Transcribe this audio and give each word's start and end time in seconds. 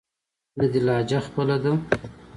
نه 0.57 0.65
دې 0.71 0.79
لهجه 0.85 1.19
خپله 1.27 1.57
ده. 1.63 1.71